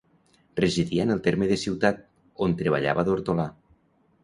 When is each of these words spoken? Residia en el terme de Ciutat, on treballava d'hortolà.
Residia 0.61 1.03
en 1.03 1.11
el 1.15 1.21
terme 1.27 1.51
de 1.51 1.59
Ciutat, 1.65 2.01
on 2.47 2.59
treballava 2.65 3.07
d'hortolà. 3.11 3.49